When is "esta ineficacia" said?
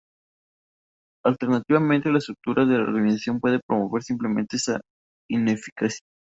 4.57-6.01